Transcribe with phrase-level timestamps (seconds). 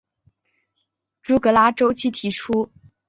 [1.21, 2.71] 朱格拉周期提出。